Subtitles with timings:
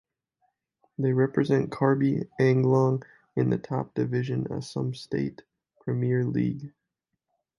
[0.97, 3.03] They represent Karbi Anglong
[3.35, 5.43] in the top division Assam State
[5.79, 6.73] Premier League.